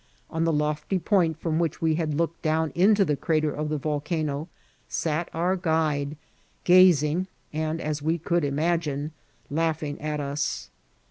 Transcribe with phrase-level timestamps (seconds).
[0.31, 3.77] On the lofty point from which we' had looked down into the crater of the
[3.77, 4.49] volcano
[4.89, 6.17] sat our guide,
[6.63, 9.11] gazing, and, as we could imagine,
[9.51, 10.71] laughing at us.